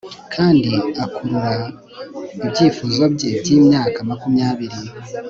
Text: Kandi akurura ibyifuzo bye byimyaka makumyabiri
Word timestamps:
Kandi 0.33 0.71
akurura 1.05 1.53
ibyifuzo 2.45 3.03
bye 3.13 3.29
byimyaka 3.41 3.97
makumyabiri 4.09 4.79